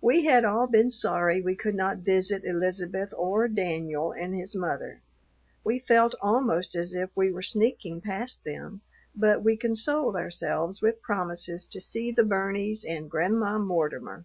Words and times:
We 0.00 0.24
had 0.24 0.46
all 0.46 0.66
been 0.66 0.90
sorry 0.90 1.42
we 1.42 1.54
could 1.54 1.74
not 1.74 1.98
visit 1.98 2.46
Elizabeth 2.46 3.12
or 3.14 3.46
"Danyul" 3.46 4.14
and 4.18 4.34
his 4.34 4.54
mother. 4.56 5.02
We 5.64 5.78
felt 5.78 6.14
almost 6.22 6.74
as 6.74 6.94
if 6.94 7.10
we 7.14 7.30
were 7.30 7.42
sneaking 7.42 8.00
past 8.00 8.42
them, 8.44 8.80
but 9.14 9.44
we 9.44 9.58
consoled 9.58 10.16
ourselves 10.16 10.80
with 10.80 11.02
promises 11.02 11.66
to 11.66 11.80
see 11.82 12.10
the 12.10 12.24
Burneys 12.24 12.86
and 12.86 13.10
Grandma 13.10 13.58
Mortimer. 13.58 14.24